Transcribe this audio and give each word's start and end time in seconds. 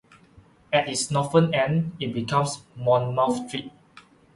At 0.73 0.89
its 0.89 1.11
northern 1.11 1.53
end, 1.53 1.91
it 1.99 2.11
becomes 2.11 2.63
Monmouth 2.75 3.47
Street. 3.47 3.71